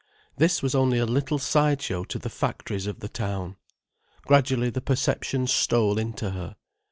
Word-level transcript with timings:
This 0.35 0.63
was 0.63 0.73
only 0.73 0.97
a 0.97 1.05
little 1.05 1.37
side 1.37 1.79
show 1.79 2.03
to 2.05 2.17
the 2.17 2.31
factories 2.31 2.87
of 2.87 3.01
the 3.01 3.07
town. 3.07 3.57
Gradually 4.25 4.71
the 4.71 4.81
perception 4.81 5.45
stole 5.45 5.99
into 5.99 6.31
her. 6.31 6.55